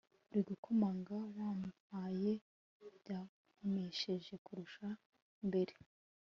buri 0.27 0.41
gukomanga 0.49 1.09
wampaye 1.37 2.33
byankomeje 2.99 4.33
kurusha 4.45 4.87
mbere 5.47 5.73